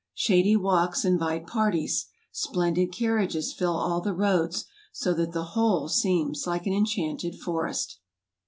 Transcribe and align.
Shady 0.15 0.55
walks 0.55 1.05
invite 1.05 1.45
par¬ 1.45 1.71
ties; 1.73 2.07
splendid 2.31 2.91
carriages 2.91 3.53
fill 3.53 3.75
all 3.77 4.01
the 4.01 4.15
roads; 4.15 4.65
so 4.91 5.13
that 5.13 5.31
the 5.31 5.43
whole 5.53 5.89
seems 5.89 6.47
like 6.47 6.65
an 6.65 6.73
enchanted 6.73 7.35
forest. 7.39 7.99